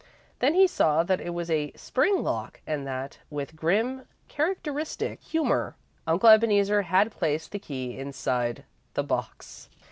Then 0.39 0.55
he 0.55 0.65
saw 0.65 1.03
that 1.03 1.21
it 1.21 1.29
was 1.29 1.51
a 1.51 1.71
spring 1.75 2.23
lock, 2.23 2.59
and 2.65 2.87
that, 2.87 3.19
with 3.29 3.55
grim, 3.55 4.07
characteristic 4.27 5.21
humour, 5.21 5.75
Uncle 6.07 6.29
Ebeneezer 6.29 6.81
had 6.81 7.11
placed 7.11 7.51
the 7.51 7.59
key 7.59 7.99
inside 7.99 8.63
the 8.95 9.03
box. 9.03 9.69